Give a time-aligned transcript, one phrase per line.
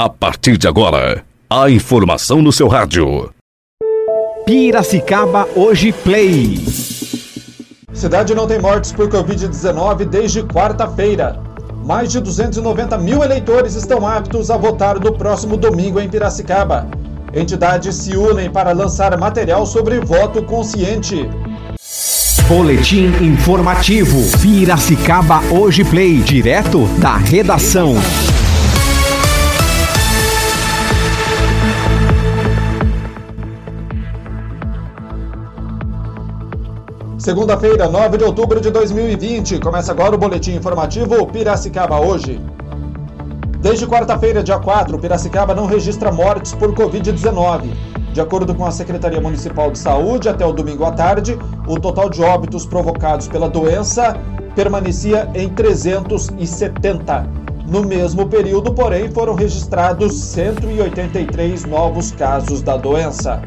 [0.00, 3.32] A partir de agora, a informação no seu rádio.
[4.46, 6.64] Piracicaba Hoje Play.
[7.92, 11.42] Cidade não tem mortes por Covid-19 desde quarta-feira.
[11.84, 16.86] Mais de 290 mil eleitores estão aptos a votar no próximo domingo em Piracicaba.
[17.34, 21.28] Entidades se unem para lançar material sobre voto consciente.
[22.46, 24.16] Boletim informativo.
[24.40, 26.18] Piracicaba Hoje Play.
[26.18, 27.96] Direto da redação.
[37.18, 39.58] Segunda-feira, 9 de outubro de 2020.
[39.58, 42.40] Começa agora o boletim informativo Piracicaba hoje.
[43.60, 47.72] Desde quarta-feira, dia 4, Piracicaba não registra mortes por Covid-19.
[48.12, 51.36] De acordo com a Secretaria Municipal de Saúde, até o domingo à tarde,
[51.66, 54.16] o total de óbitos provocados pela doença
[54.54, 57.28] permanecia em 370.
[57.66, 63.42] No mesmo período, porém, foram registrados 183 novos casos da doença.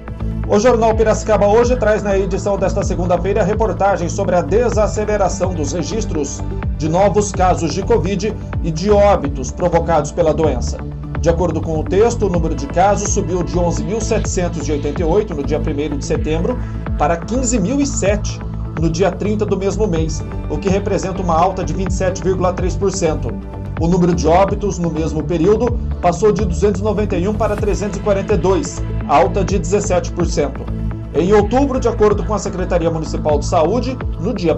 [0.52, 6.42] O Jornal Piracicaba hoje traz na edição desta segunda-feira reportagem sobre a desaceleração dos registros
[6.78, 10.78] de novos casos de Covid e de óbitos provocados pela doença.
[11.22, 15.98] De acordo com o texto, o número de casos subiu de 11.788 no dia 1
[15.98, 16.60] de setembro
[16.98, 18.42] para 15.007
[18.78, 23.34] no dia 30 do mesmo mês, o que representa uma alta de 27,3%.
[23.80, 30.82] O número de óbitos no mesmo período passou de 291 para 342, alta de 17%.
[31.14, 34.58] Em outubro, de acordo com a Secretaria Municipal de Saúde, no dia 1,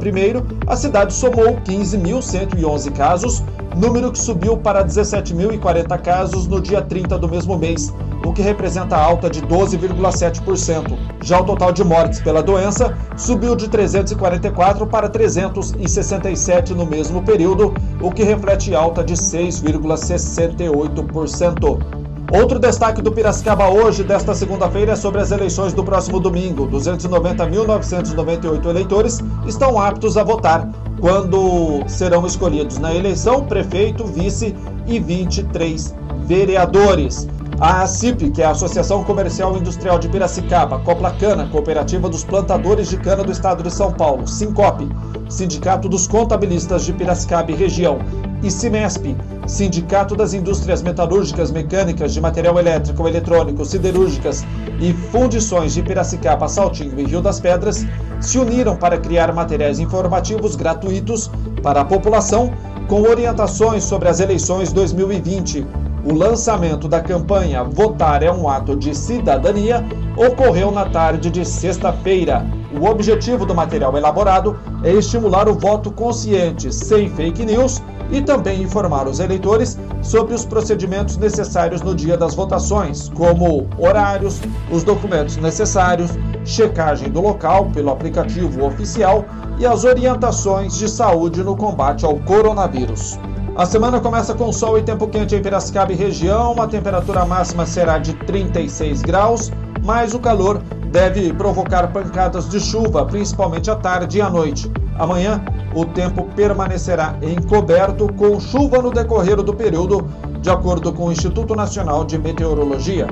[0.68, 3.44] a cidade somou 15.111 casos,
[3.76, 7.92] número que subiu para 17.040 casos no dia 30 do mesmo mês,
[8.24, 10.96] o que representa alta de 12,7%.
[11.24, 17.74] Já o total de mortes pela doença subiu de 344 para 367 no mesmo período,
[18.00, 22.03] o que reflete alta de 6,68%.
[22.36, 26.68] Outro destaque do Piracicaba hoje, desta segunda-feira, é sobre as eleições do próximo domingo.
[26.68, 30.68] 290.998 eleitores estão aptos a votar,
[31.00, 34.56] quando serão escolhidos na eleição prefeito, vice
[34.88, 35.94] e 23
[36.26, 37.28] vereadores.
[37.60, 42.90] A ACIP, que é a Associação Comercial e Industrial de Piracicaba, Coplacana, Cooperativa dos Plantadores
[42.90, 44.90] de Cana do Estado de São Paulo, Sincope,
[45.30, 48.00] Sindicato dos Contabilistas de Piracicaba e Região
[48.44, 49.16] e Cimesp,
[49.48, 54.46] Sindicato das Indústrias Metalúrgicas, Mecânicas, de Material Elétrico, Eletrônico, Siderúrgicas
[54.80, 57.86] e Fundições de Piracicaba, Saltinho e Rio das Pedras,
[58.20, 62.52] se uniram para criar materiais informativos gratuitos para a população
[62.88, 65.66] com orientações sobre as eleições 2020.
[66.06, 69.86] O lançamento da campanha Votar é um ato de cidadania
[70.18, 72.46] ocorreu na tarde de sexta-feira.
[72.80, 78.62] O objetivo do material elaborado é estimular o voto consciente, sem fake news e também
[78.62, 84.42] informar os eleitores sobre os procedimentos necessários no dia das votações, como horários,
[84.72, 86.12] os documentos necessários,
[86.44, 89.24] checagem do local pelo aplicativo oficial
[89.60, 93.20] e as orientações de saúde no combate ao coronavírus.
[93.56, 96.60] A semana começa com sol e tempo quente em Piracicaba e região.
[96.60, 99.52] A temperatura máxima será de 36 graus,
[99.84, 100.60] mas o calor
[100.94, 104.72] deve provocar pancadas de chuva, principalmente à tarde e à noite.
[105.00, 105.44] Amanhã,
[105.74, 110.08] o tempo permanecerá encoberto com chuva no decorrer do período,
[110.40, 113.08] de acordo com o Instituto Nacional de Meteorologia.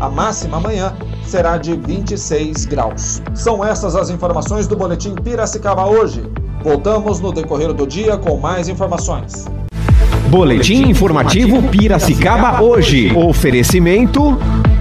[0.00, 0.92] A máxima amanhã
[1.24, 3.22] será de 26 graus.
[3.32, 6.24] São essas as informações do Boletim Piracicaba hoje.
[6.64, 9.46] Voltamos no decorrer do dia com mais informações.
[10.28, 13.16] Boletim informativo Piracicaba hoje.
[13.16, 14.36] Oferecimento.